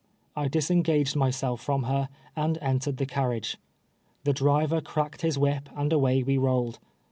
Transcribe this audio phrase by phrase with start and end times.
[0.35, 3.57] I disengaged myself from her, and entered the carriage.
[4.23, 6.79] The driver cracked his whip and away we rolled.